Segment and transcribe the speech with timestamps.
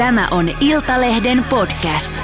[0.00, 2.14] Tämä on Iltalehden podcast.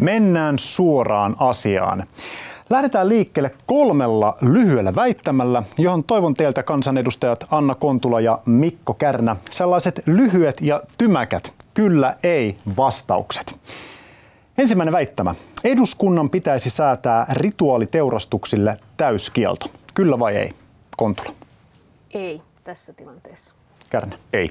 [0.00, 2.06] Mennään suoraan asiaan.
[2.70, 10.02] Lähdetään liikkeelle kolmella lyhyellä väittämällä, johon toivon teiltä kansanedustajat Anna Kontula ja Mikko Kärnä sellaiset
[10.06, 13.58] lyhyet ja tymäkät kyllä ei vastaukset.
[14.58, 15.34] Ensimmäinen väittämä.
[15.64, 19.66] Eduskunnan pitäisi säätää rituaaliteurastuksille täyskielto.
[19.94, 20.52] Kyllä vai ei?
[20.96, 21.34] Kontula.
[22.14, 23.58] Ei tässä tilanteessa.
[23.90, 24.18] Kärnä.
[24.32, 24.50] Ei.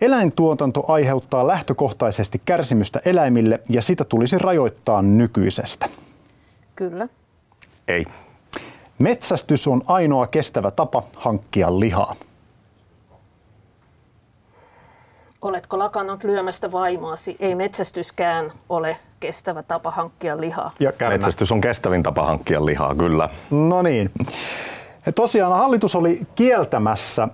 [0.00, 5.88] Eläintuotanto aiheuttaa lähtökohtaisesti kärsimystä eläimille ja sitä tulisi rajoittaa nykyisestä.
[6.76, 7.08] Kyllä.
[7.88, 8.04] Ei.
[8.98, 12.16] Metsästys on ainoa kestävä tapa hankkia lihaa.
[15.42, 17.36] Oletko lakannut lyömästä vaimoasi?
[17.40, 20.72] Ei metsästyskään ole kestävä tapa hankkia lihaa.
[20.80, 21.16] Ja Kärnä.
[21.16, 23.28] Metsästys on kestävin tapa hankkia lihaa, kyllä.
[23.50, 24.10] No niin.
[25.14, 27.28] Tosiaan hallitus oli kieltämässä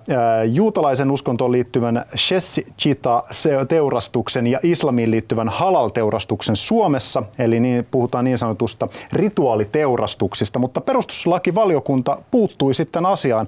[0.51, 10.59] juutalaisen uskontoon liittyvän Sheshita-teurastuksen ja islamiin liittyvän halal-teurastuksen Suomessa, eli niin, puhutaan niin sanotusta rituaaliteurastuksista,
[10.59, 13.47] mutta perustuslakivaliokunta puuttui sitten asiaan.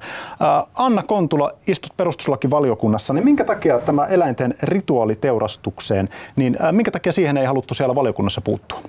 [0.73, 7.45] Anna Kontula, istut perustuslakivaliokunnassa, niin minkä takia tämä eläinten rituaaliteurastukseen, niin minkä takia siihen ei
[7.45, 8.79] haluttu siellä valiokunnassa puuttua?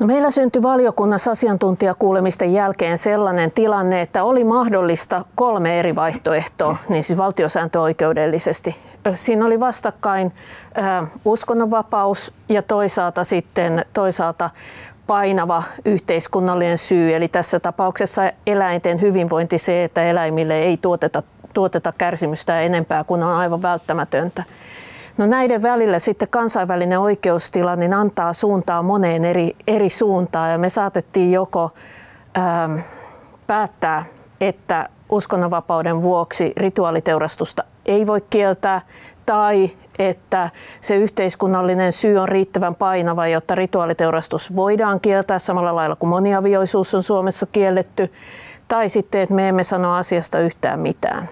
[0.00, 7.02] No meillä syntyi valiokunnassa asiantuntijakuulemisten jälkeen sellainen tilanne, että oli mahdollista kolme eri vaihtoehtoa, niin
[7.02, 8.76] siis valtiosääntöoikeudellisesti.
[9.14, 10.32] Siinä oli vastakkain
[11.24, 14.50] uskonnonvapaus ja toisaalta sitten toisaalta
[15.06, 22.60] painava yhteiskunnallinen syy, eli tässä tapauksessa eläinten hyvinvointi, se, että eläimille ei tuoteta, tuoteta kärsimystä
[22.60, 24.44] enempää kuin on aivan välttämätöntä.
[25.20, 30.68] No näiden välillä sitten kansainvälinen oikeustila niin antaa suuntaa moneen eri, eri suuntaan ja me
[30.68, 31.70] saatettiin joko
[32.38, 32.78] ähm,
[33.46, 34.04] päättää,
[34.40, 38.80] että uskonnonvapauden vuoksi rituaaliteurastusta ei voi kieltää
[39.26, 46.10] tai että se yhteiskunnallinen syy on riittävän painava, jotta rituaaliteurastus voidaan kieltää samalla lailla kuin
[46.10, 48.12] moniavioisuus on Suomessa kielletty,
[48.68, 51.28] tai sitten, että me emme sano asiasta yhtään mitään.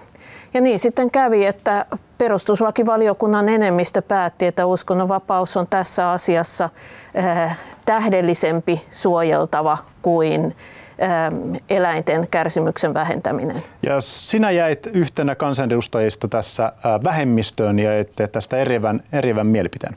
[0.53, 1.85] Ja niin sitten kävi, että
[2.17, 6.69] perustuslakivaliokunnan enemmistö päätti, että uskonnonvapaus on tässä asiassa
[7.17, 10.55] äh, tähdellisempi suojeltava kuin
[11.03, 13.63] äh, eläinten kärsimyksen vähentäminen.
[13.83, 19.95] Ja sinä jäit yhtenä kansanedustajista tässä äh, vähemmistöön ja ette tästä erivän, erivän mielipiteen.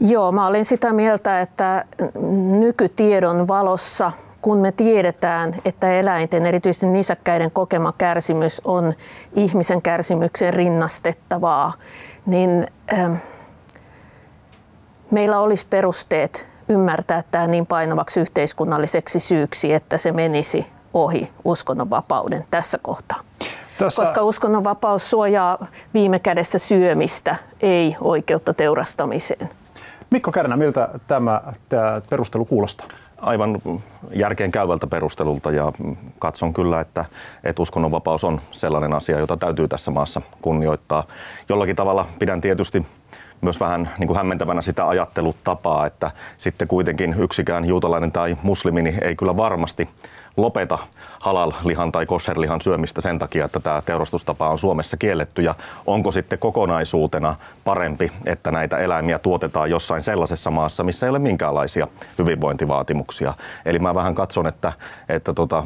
[0.00, 1.84] Joo, mä olin sitä mieltä, että
[2.60, 4.12] nykytiedon valossa
[4.42, 8.92] kun me tiedetään, että eläinten, erityisesti nisäkkäiden kokema kärsimys on
[9.34, 11.72] ihmisen kärsimyksen rinnastettavaa,
[12.26, 13.12] niin ähm,
[15.10, 22.78] meillä olisi perusteet ymmärtää tämä niin painavaksi yhteiskunnalliseksi syyksi, että se menisi ohi uskonnonvapauden tässä
[22.82, 23.20] kohtaa.
[23.78, 24.02] Tässä...
[24.02, 29.48] Koska uskonnonvapaus suojaa viime kädessä syömistä, ei oikeutta teurastamiseen.
[30.10, 32.86] Mikko Kärnä, miltä tämä, tämä perustelu kuulostaa?
[33.22, 33.62] Aivan
[34.14, 35.72] järkeen käyvältä perustelulta ja
[36.18, 37.04] katson kyllä, että,
[37.44, 41.04] että uskonnonvapaus on sellainen asia, jota täytyy tässä maassa kunnioittaa.
[41.48, 42.86] Jollakin tavalla pidän tietysti
[43.42, 49.16] myös vähän niin kuin hämmentävänä sitä ajattelutapaa, että sitten kuitenkin yksikään juutalainen tai muslimini ei
[49.16, 49.88] kyllä varmasti
[50.36, 50.78] lopeta
[51.20, 55.54] halal-lihan tai kosherlihan syömistä sen takia, että tämä teurastustapa on Suomessa kielletty ja
[55.86, 61.88] onko sitten kokonaisuutena parempi, että näitä eläimiä tuotetaan jossain sellaisessa maassa, missä ei ole minkäänlaisia
[62.18, 63.34] hyvinvointivaatimuksia.
[63.64, 64.72] Eli mä vähän katson, että,
[65.08, 65.64] että tota,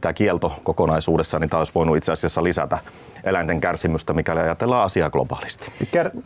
[0.00, 2.78] tämä kielto kokonaisuudessaan, niin tämä olisi voinut itse asiassa lisätä
[3.26, 5.66] eläinten kärsimystä, mikäli ajatellaan asiaa globaalisti.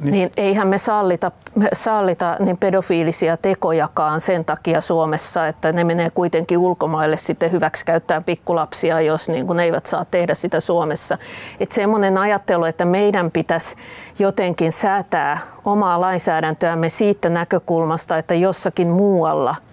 [0.00, 1.30] Niin, niin eihän me sallita,
[1.72, 9.00] sallita niin pedofiilisia tekojakaan sen takia Suomessa, että ne menee kuitenkin ulkomaille sitten hyväksikäyttämään pikkulapsia,
[9.00, 11.18] jos niin kun eivät saa tehdä sitä Suomessa.
[11.60, 13.76] Että semmoinen ajattelu, että meidän pitäisi
[14.18, 19.54] jotenkin säätää omaa lainsäädäntöämme siitä näkökulmasta, että jossakin muualla–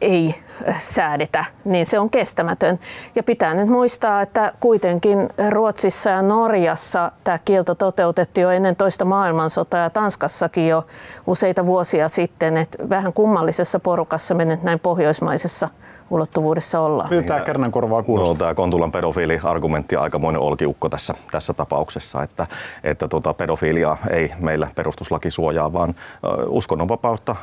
[0.00, 0.34] ei
[0.76, 2.78] säädetä, niin se on kestämätön.
[3.14, 9.04] Ja pitää nyt muistaa, että kuitenkin Ruotsissa ja Norjassa tämä kielto toteutettiin jo ennen toista
[9.04, 10.86] maailmansotaa ja Tanskassakin jo
[11.26, 15.68] useita vuosia sitten, että vähän kummallisessa porukassa me nyt näin pohjoismaisessa
[16.10, 17.10] ulottuvuudessa ollaan.
[17.10, 18.34] Miltä tämä Kärnän korvaa kuulostaa?
[18.34, 22.46] No, tämä Kontulan pedofiili-argumentti on aikamoinen olkiukko tässä, tässä tapauksessa, että,
[22.84, 25.94] että tota, pedofiilia ei meillä perustuslaki suojaa, vaan
[26.46, 27.36] uskonnonvapautta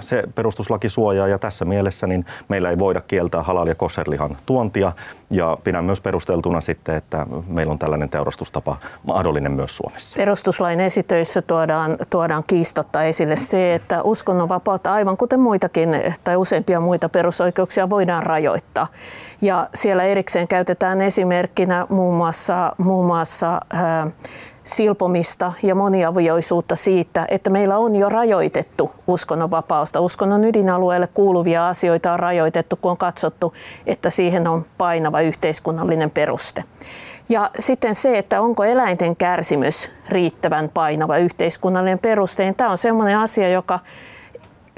[0.00, 4.92] se perustuslaki suojaa ja tässä mielessä niin meillä ei voida kieltää halal- ja kosherlihan tuontia
[5.30, 10.16] ja pidän myös perusteltuna sitten, että meillä on tällainen teurastustapa mahdollinen myös Suomessa.
[10.16, 15.90] Perustuslain esitöissä tuodaan, tuodaan kiistatta esille se, että uskonnonvapautta aivan kuten muitakin
[16.24, 18.86] tai useampia muita perusoikeuksia voidaan rajoittaa.
[19.42, 24.10] Ja siellä erikseen käytetään esimerkkinä muun muassa, muun muassa ää,
[24.66, 30.00] silpomista ja moniavioisuutta siitä, että meillä on jo rajoitettu uskonnonvapausta.
[30.00, 33.54] Uskonnon ydinalueelle kuuluvia asioita on rajoitettu, kun on katsottu,
[33.86, 36.64] että siihen on painava yhteiskunnallinen peruste.
[37.28, 43.18] Ja sitten se, että onko eläinten kärsimys riittävän painava yhteiskunnallinen peruste, niin tämä on sellainen
[43.18, 43.78] asia, joka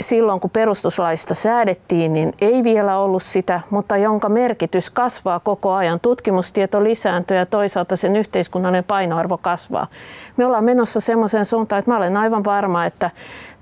[0.00, 6.00] silloin kun perustuslaista säädettiin, niin ei vielä ollut sitä, mutta jonka merkitys kasvaa koko ajan.
[6.00, 9.86] Tutkimustieto lisääntyy ja toisaalta sen yhteiskunnallinen painoarvo kasvaa.
[10.36, 13.10] Me ollaan menossa semmoiseen suuntaan, että mä olen aivan varma, että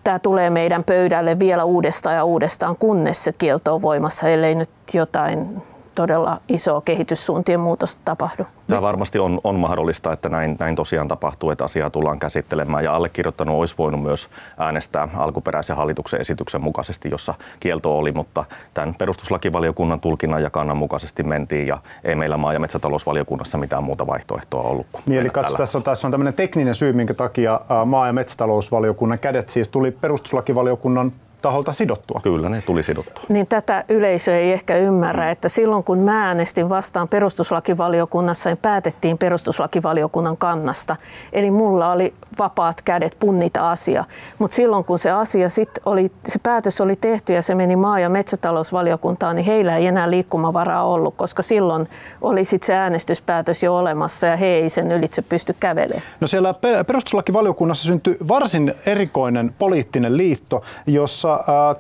[0.05, 4.71] tämä tulee meidän pöydälle vielä uudestaan ja uudestaan, kunnes se kielto on voimassa, ellei nyt
[4.95, 5.63] jotain
[5.97, 8.47] todella iso kehityssuuntien muutosta tapahdu.
[8.67, 12.85] Tämä varmasti on, on mahdollista, että näin, näin tosiaan tapahtuu, että asiaa tullaan käsittelemään.
[12.85, 14.29] Ja allekirjoittanut olisi voinut myös
[14.59, 18.45] äänestää alkuperäisen hallituksen esityksen mukaisesti, jossa kielto oli, mutta
[18.75, 24.07] tämän perustuslakivaliokunnan tulkinnan ja kannan mukaisesti mentiin ja ei meillä maa- ja metsätalousvaliokunnassa mitään muuta
[24.07, 24.87] vaihtoehtoa ollut.
[25.07, 29.51] Niin, katso, tässä on, tässä on tämmöinen tekninen syy, minkä takia maa- ja metsätalousvaliokunnan kädet
[29.51, 31.13] siis tuli perustuslakivaliokunnan
[31.43, 32.21] taholta sidottua.
[32.23, 33.25] Kyllä, ne tuli sidottua.
[33.29, 35.33] Niin tätä yleisö ei ehkä ymmärrä, mm.
[35.33, 40.97] että silloin kun mä äänestin vastaan perustuslakivaliokunnassa, niin päätettiin perustuslakivaliokunnan kannasta.
[41.33, 44.05] Eli mulla oli vapaat kädet punnita asia.
[44.39, 48.01] Mutta silloin kun se asia sit oli, se päätös oli tehty ja se meni maa-
[48.01, 51.89] ja metsätalousvaliokuntaan, niin heillä ei enää liikkumavaraa ollut, koska silloin
[52.23, 56.03] oli sit se äänestyspäätös jo olemassa ja he ei sen ylitse pysty kävelemään.
[56.21, 56.55] No siellä
[56.87, 61.26] perustuslakivaliokunnassa syntyi varsin erikoinen poliittinen liitto, jossa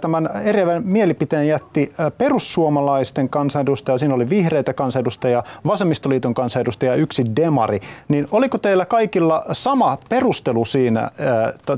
[0.01, 7.81] tämän eriävän mielipiteen jätti perussuomalaisten kansanedustaja, siinä oli vihreitä kansanedustajia, vasemmistoliiton kansanedustaja ja yksi demari.
[8.09, 11.11] Niin oliko teillä kaikilla sama perustelu siinä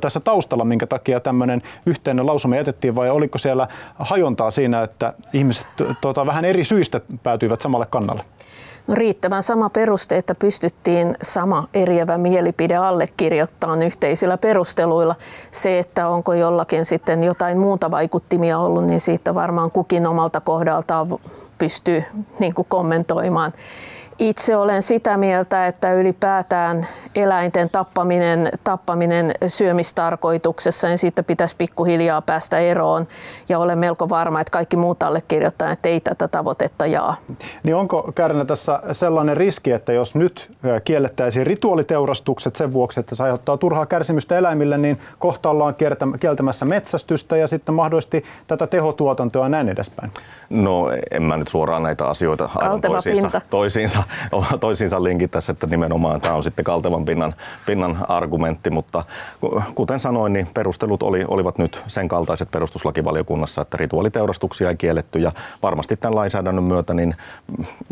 [0.01, 5.67] tässä taustalla, minkä takia tämmöinen yhteinen lausuma jätettiin, vai oliko siellä hajontaa siinä, että ihmiset
[6.01, 8.23] tuota, vähän eri syistä päätyivät samalle kannalle?
[8.93, 15.15] Riittävän sama peruste, että pystyttiin sama eriävä mielipide allekirjoittamaan yhteisillä perusteluilla.
[15.51, 21.09] Se, että onko jollakin sitten jotain muuta vaikuttimia ollut, niin siitä varmaan kukin omalta kohdaltaan
[21.59, 22.05] pystyy
[22.39, 23.53] niin kommentoimaan.
[24.19, 32.59] Itse olen sitä mieltä, että ylipäätään eläinten tappaminen, tappaminen syömistarkoituksessa, niin siitä pitäisi pikkuhiljaa päästä
[32.59, 33.07] eroon.
[33.49, 37.17] Ja olen melko varma, että kaikki muut allekirjoittajat ei tätä tavoitetta jaa.
[37.63, 40.51] Niin onko Kärnä tässä sellainen riski, että jos nyt
[40.85, 45.75] kiellettäisiin rituaaliteurastukset sen vuoksi, että se aiheuttaa turhaa kärsimystä eläimille, niin kohta ollaan
[46.21, 50.13] kieltämässä metsästystä ja sitten mahdollisesti tätä tehotuotantoa ja näin edespäin?
[50.51, 54.03] No en mä nyt suoraan näitä asioita aivan toisiinsa, toisiinsa,
[54.61, 57.35] toisiinsa linkittäisi, että nimenomaan tämä on sitten kaltevan pinnan,
[57.67, 59.05] pinnan argumentti, mutta
[59.75, 65.33] kuten sanoin, niin perustelut oli, olivat nyt sen kaltaiset perustuslakivaliokunnassa, että rituaaliteurastuksia ei kielletty ja
[65.63, 67.17] varmasti tämän lainsäädännön myötä niin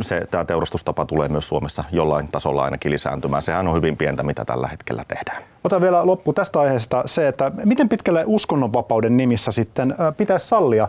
[0.01, 3.43] se, tämä teurastustapa tulee myös Suomessa jollain tasolla ainakin lisääntymään.
[3.43, 5.43] Sehän on hyvin pientä, mitä tällä hetkellä tehdään.
[5.67, 10.89] Otan vielä loppu tästä aiheesta se, että miten pitkälle uskonnonvapauden nimissä sitten pitäisi sallia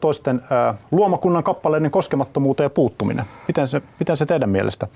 [0.00, 0.42] toisten
[0.90, 3.24] luomakunnan kappaleiden koskemattomuuteen puuttuminen.
[3.48, 4.86] Miten se, miten se teidän mielestä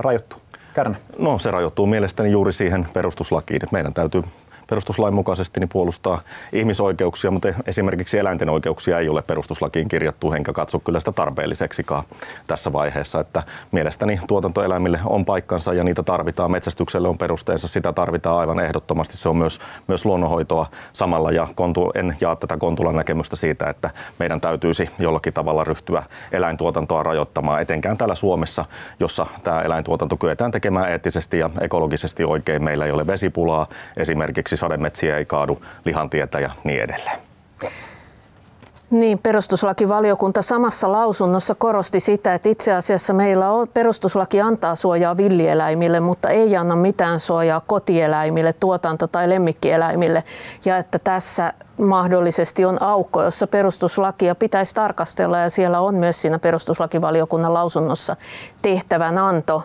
[0.00, 0.38] rajoittuu?
[0.74, 0.96] Kärnä.
[1.18, 4.22] No se rajoittuu mielestäni juuri siihen perustuslakiin, että meidän täytyy
[4.66, 6.20] perustuslain mukaisesti niin puolustaa
[6.52, 12.04] ihmisoikeuksia, mutta esimerkiksi eläinten oikeuksia ei ole perustuslakiin kirjattu, enkä katso kyllä sitä tarpeelliseksikaan
[12.46, 13.20] tässä vaiheessa.
[13.20, 13.42] Että
[13.72, 16.50] mielestäni tuotantoeläimille on paikkansa ja niitä tarvitaan.
[16.50, 19.16] Metsästykselle on perusteensa, sitä tarvitaan aivan ehdottomasti.
[19.16, 23.90] Se on myös, myös luonnonhoitoa samalla ja kontu, en jaa tätä Kontulan näkemystä siitä, että
[24.18, 28.64] meidän täytyisi jollakin tavalla ryhtyä eläintuotantoa rajoittamaan, etenkään täällä Suomessa,
[29.00, 32.64] jossa tämä eläintuotanto kyetään tekemään eettisesti ja ekologisesti oikein.
[32.64, 37.18] Meillä ei ole vesipulaa esimerkiksi esimerkiksi sademetsiä ei kaadu lihantietä ja niin edelleen.
[38.90, 46.00] Niin, perustuslakivaliokunta samassa lausunnossa korosti sitä, että itse asiassa meillä on, perustuslaki antaa suojaa villieläimille,
[46.00, 50.24] mutta ei anna mitään suojaa kotieläimille, tuotanto- tai lemmikkieläimille.
[50.64, 56.38] Ja että tässä mahdollisesti on aukko, jossa perustuslakia pitäisi tarkastella ja siellä on myös siinä
[56.38, 58.16] perustuslakivaliokunnan lausunnossa
[58.62, 59.62] tehtävän anto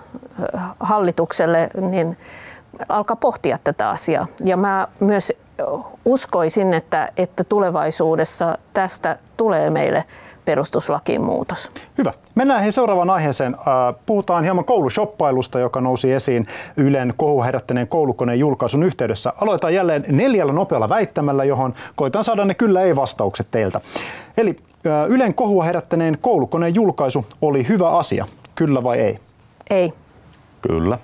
[0.80, 2.18] hallitukselle, niin
[2.90, 4.28] alkaa pohtia tätä asiaa.
[4.46, 5.34] Ja mä myös
[6.06, 10.04] uskoisin, että, että tulevaisuudessa tästä tulee meille
[10.46, 11.72] perustuslakiin muutos.
[11.98, 12.14] Hyvä.
[12.36, 13.58] Mennään hei seuraavaan aiheeseen.
[14.06, 16.48] Puhutaan hieman koulushoppailusta, joka nousi esiin
[16.78, 19.34] Ylen kohuherättäneen koulukoneen julkaisun yhteydessä.
[19.42, 23.82] Aloitetaan jälleen neljällä nopealla väittämällä, johon koitan saada ne kyllä ei-vastaukset teiltä.
[24.38, 24.56] Eli
[25.08, 28.26] Ylen kohua herättäneen koulukoneen julkaisu oli hyvä asia,
[28.56, 29.20] kyllä vai ei?
[29.70, 29.94] Ei.
[30.62, 30.98] Kyllä.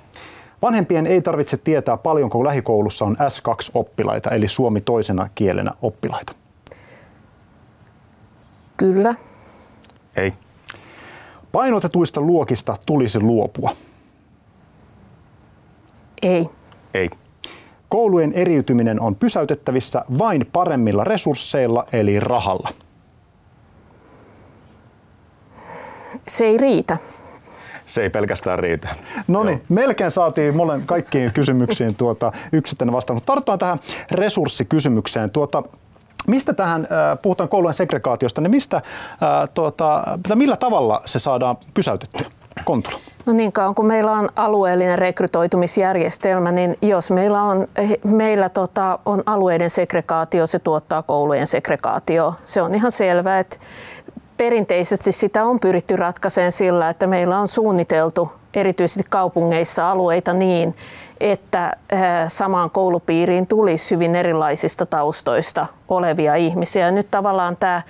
[0.61, 6.33] Vanhempien ei tarvitse tietää paljonko lähikoulussa on S2-oppilaita, eli suomi toisena kielenä oppilaita.
[8.77, 9.15] Kyllä.
[10.15, 10.33] Ei.
[11.51, 13.75] Painotetuista luokista tulisi luopua.
[16.21, 16.49] Ei.
[16.93, 17.09] Ei.
[17.89, 22.69] Koulujen eriytyminen on pysäytettävissä vain paremmilla resursseilla eli rahalla.
[26.27, 26.97] Se ei riitä.
[27.87, 28.87] Se ei pelkästään riitä.
[29.27, 33.23] No niin, melkein saatiin molen, kaikkiin kysymyksiin tuota, yksittäinen vastaus.
[33.25, 33.79] Tartutaan tähän
[34.11, 35.29] resurssikysymykseen.
[35.29, 35.63] Tuota,
[36.27, 38.83] mistä tähän, äh, puhutaan koulujen segregaatiosta, niin mistä, äh,
[39.53, 40.03] tuota,
[40.35, 42.27] millä tavalla se saadaan pysäytettyä?
[42.65, 42.99] Kontula.
[43.25, 47.67] No niin kauan kun meillä on alueellinen rekrytoitumisjärjestelmä, niin jos meillä on,
[48.03, 52.33] meillä tota, on alueiden segregaatio, se tuottaa koulujen segregaatio.
[52.43, 53.57] Se on ihan selvää, että
[54.37, 60.75] perinteisesti sitä on pyritty ratkaisemaan sillä, että meillä on suunniteltu erityisesti kaupungeissa alueita niin,
[61.19, 61.73] että
[62.27, 66.85] samaan koulupiiriin tulisi hyvin erilaisista taustoista olevia ihmisiä.
[66.85, 67.81] Ja nyt tavallaan tämä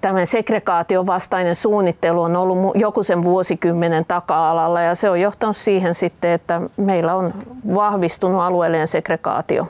[0.00, 5.94] tämän segregaation vastainen suunnittelu on ollut joku sen vuosikymmenen taka-alalla ja se on johtanut siihen
[5.94, 7.34] sitten, että meillä on
[7.74, 9.66] vahvistunut alueellinen segregaatio.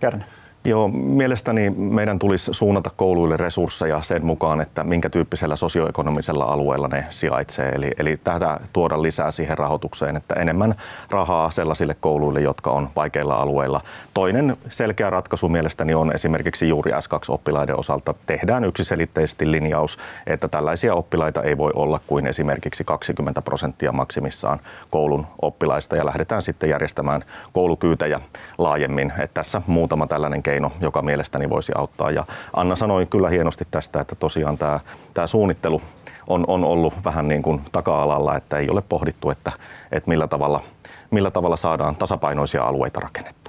[0.00, 0.24] Kärnä.
[0.64, 7.04] Joo, mielestäni meidän tulisi suunnata kouluille resursseja sen mukaan, että minkä tyyppisellä sosioekonomisella alueella ne
[7.10, 7.68] sijaitsee.
[7.68, 10.74] Eli, eli tätä tuoda lisää siihen rahoitukseen, että enemmän
[11.10, 13.80] rahaa sellaisille kouluille, jotka on vaikeilla alueilla.
[14.14, 21.42] Toinen selkeä ratkaisu mielestäni on esimerkiksi juuri S2-oppilaiden osalta tehdään yksiselitteisesti linjaus, että tällaisia oppilaita
[21.42, 28.20] ei voi olla kuin esimerkiksi 20 prosenttia maksimissaan koulun oppilaista ja lähdetään sitten järjestämään koulukyytejä
[28.58, 29.12] laajemmin.
[29.18, 32.10] Että tässä muutama tällainen keino, joka mielestäni voisi auttaa.
[32.10, 32.24] Ja
[32.56, 34.80] Anna sanoi kyllä hienosti tästä, että tosiaan tämä,
[35.14, 35.82] tämä suunnittelu
[36.26, 39.52] on, on ollut vähän niin kuin taka-alalla, että ei ole pohdittu, että,
[39.92, 40.62] että millä, tavalla,
[41.10, 43.39] millä tavalla saadaan tasapainoisia alueita rakennettua.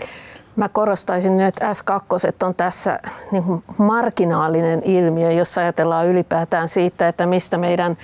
[0.55, 2.99] Mä korostaisin nyt, että S2 on tässä
[3.31, 7.97] niin kuin marginaalinen ilmiö, jos ajatellaan ylipäätään siitä, että mistä meidän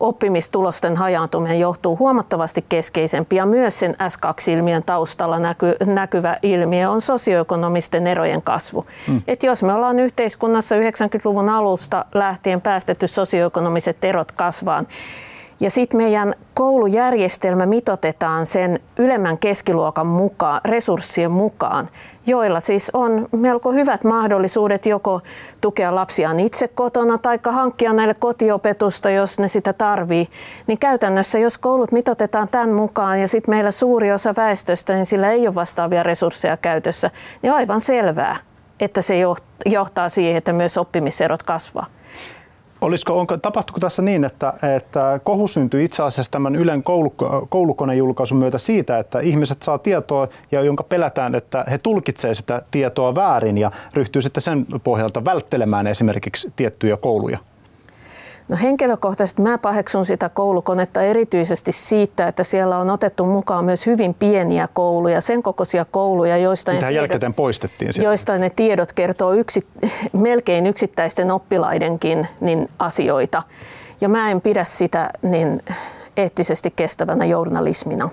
[0.00, 3.36] oppimistulosten hajaantuminen johtuu huomattavasti keskeisempi.
[3.36, 8.86] Ja myös sen S2-ilmiön taustalla näky, näkyvä ilmiö on sosioekonomisten erojen kasvu.
[9.08, 9.22] Mm.
[9.26, 14.86] Et jos me ollaan yhteiskunnassa 90-luvun alusta lähtien päästetty sosioekonomiset erot kasvaan,
[15.60, 21.88] ja sitten meidän koulujärjestelmä mitotetaan sen ylemmän keskiluokan mukaan, resurssien mukaan,
[22.26, 25.20] joilla siis on melko hyvät mahdollisuudet joko
[25.60, 30.28] tukea lapsiaan itse kotona tai hankkia näille kotiopetusta, jos ne sitä tarvii.
[30.66, 35.30] Niin käytännössä, jos koulut mitotetaan tämän mukaan ja sitten meillä suuri osa väestöstä, niin sillä
[35.30, 37.10] ei ole vastaavia resursseja käytössä,
[37.42, 38.36] niin aivan selvää,
[38.80, 39.14] että se
[39.66, 41.86] johtaa siihen, että myös oppimiserot kasvaa.
[42.84, 47.14] Olisiko, onko, tapahtuiko tässä niin, että, että kohu syntyi itse asiassa tämän Ylen koulu,
[47.48, 53.14] koulukonejulkaisun myötä siitä, että ihmiset saa tietoa ja jonka pelätään, että he tulkitsevat sitä tietoa
[53.14, 57.38] väärin ja ryhtyy sitten sen pohjalta välttelemään esimerkiksi tiettyjä kouluja?
[58.48, 64.14] No henkilökohtaisesti mä paheksun sitä koulukonetta erityisesti siitä, että siellä on otettu mukaan myös hyvin
[64.14, 68.08] pieniä kouluja, sen kokoisia kouluja, joista, ne tiedot, poistettiin sieltä.
[68.08, 69.66] joista ne tiedot kertoo yksi,
[70.12, 73.42] melkein yksittäisten oppilaidenkin niin asioita.
[74.00, 75.62] Ja mä en pidä sitä niin
[76.16, 78.10] eettisesti kestävänä journalismina.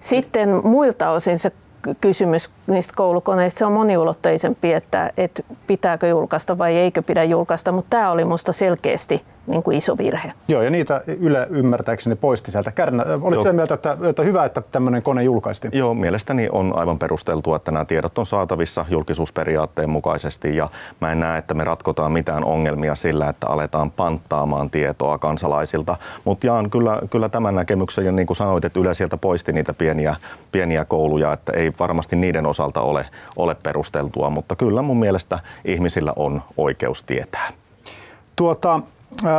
[0.00, 1.52] Sitten muilta osin se
[2.00, 7.90] kysymys niistä koulukoneista, se on moniulotteisempi, että, että pitääkö julkaista vai eikö pidä julkaista, mutta
[7.90, 10.32] tämä oli minusta selkeästi niin kuin iso virhe.
[10.48, 12.70] Joo, ja niitä Yle ymmärtääkseni poisti sieltä.
[12.70, 15.70] Kärnä, olit sen mieltä, että, että hyvä, että tämmöinen kone julkaistiin?
[15.74, 20.68] Joo, mielestäni on aivan perusteltua, että nämä tiedot on saatavissa julkisuusperiaatteen mukaisesti, ja
[21.00, 26.46] mä en näe, että me ratkotaan mitään ongelmia sillä, että aletaan panttaamaan tietoa kansalaisilta, mutta
[26.46, 30.16] jaan kyllä, kyllä tämän näkemyksen, ja niin kuin sanoit, että Yle sieltä poisti niitä pieniä,
[30.52, 36.12] pieniä kouluja, että ei varmasti niiden osalta ole, ole perusteltua, mutta kyllä mun mielestä ihmisillä
[36.16, 37.52] on oikeus tietää.
[38.36, 38.80] Tuota,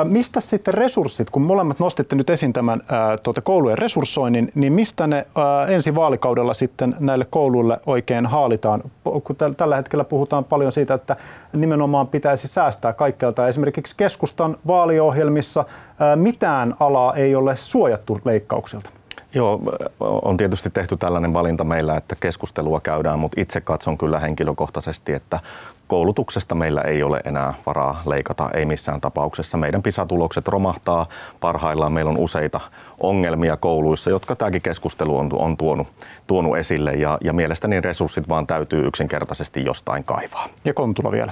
[0.04, 2.82] Mistä sitten resurssit, kun molemmat nostitte nyt esiin tämän
[3.24, 5.28] tuota, koulujen resurssoinnin, niin mistä ne
[5.68, 8.84] ensi vaalikaudella sitten näille kouluille oikein haalitaan?
[9.04, 11.16] Kun tällä hetkellä puhutaan paljon siitä, että
[11.54, 13.48] nimenomaan pitäisi säästää kaikkialta.
[13.48, 15.66] Esimerkiksi keskustan vaaliohjelmissa
[16.00, 18.90] ää, mitään alaa ei ole suojattu leikkauksilta.
[19.36, 19.62] Joo,
[20.00, 25.40] on tietysti tehty tällainen valinta meillä, että keskustelua käydään, mutta itse katson kyllä henkilökohtaisesti, että
[25.88, 29.58] koulutuksesta meillä ei ole enää varaa leikata, ei missään tapauksessa.
[29.58, 31.08] Meidän PISA-tulokset romahtaa
[31.40, 31.92] parhaillaan.
[31.92, 32.60] Meillä on useita
[33.00, 35.88] ongelmia kouluissa, jotka tämäkin keskustelu on, on tuonut,
[36.28, 40.50] tuonut esille ja, ja mielestäni resurssit vaan täytyy yksinkertaisesti jostain kaivaa.
[40.66, 41.32] Ja Kontula vielä.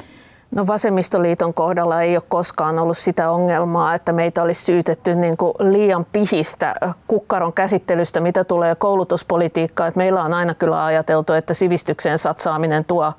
[0.55, 5.53] No vasemmistoliiton kohdalla ei ole koskaan ollut sitä ongelmaa, että meitä olisi syytetty niin kuin
[5.59, 6.75] liian pihistä
[7.07, 9.87] kukkaron käsittelystä, mitä tulee koulutuspolitiikkaan.
[9.87, 13.13] Että meillä on aina kyllä ajateltu, että sivistykseen satsaaminen tuo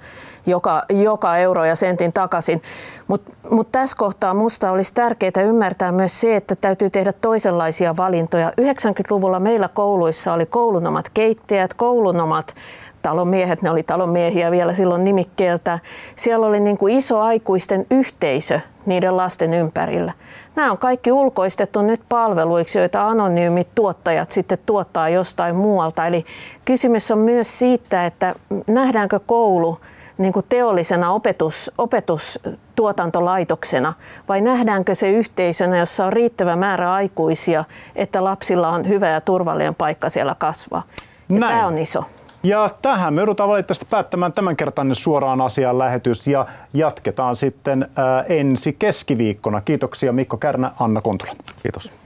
[0.47, 2.63] joka, joka euro ja sentin takaisin.
[3.07, 8.53] Mutta mut tässä kohtaa minusta olisi tärkeää ymmärtää myös se, että täytyy tehdä toisenlaisia valintoja.
[8.61, 12.55] 90-luvulla meillä kouluissa oli koulunomat keittäjät, koulunomat
[13.05, 15.79] talonmiehet, ne oli talonmiehiä vielä silloin nimikkeeltä.
[16.17, 20.13] Siellä oli niin kuin iso aikuisten yhteisö niiden lasten ympärillä.
[20.57, 26.07] Nämä on kaikki ulkoistettu nyt palveluiksi, joita anonyymit tuottajat sitten tuottaa jostain muualta.
[26.07, 26.25] Eli
[26.65, 28.35] kysymys on myös siitä, että
[28.67, 29.79] nähdäänkö koulu
[30.19, 33.93] niin kuin teollisena opetus, opetustuotantolaitoksena
[34.29, 37.65] vai nähdäänkö se yhteisönä, jossa on riittävä määrä aikuisia,
[37.97, 40.83] että lapsilla on hyvä ja turvallinen paikka siellä kasvaa.
[41.41, 42.05] Tämä on iso.
[42.45, 48.73] Ja tähän me joudutaan valitettavasti päättämään tämänkertainen suoraan asiaan lähetys ja jatketaan sitten ää, ensi
[48.79, 49.61] keskiviikkona.
[49.61, 51.33] Kiitoksia Mikko Kärnä, Anna Kontula.
[51.63, 52.01] Kiitos.